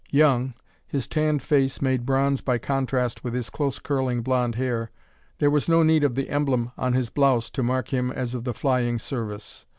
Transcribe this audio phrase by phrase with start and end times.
[0.09, 0.55] Young,
[0.87, 4.89] his tanned face made bronze by contrast with his close curling blond hair,
[5.37, 8.43] there was no need of the emblem on his blouse to mark him as of
[8.43, 9.67] the flying service.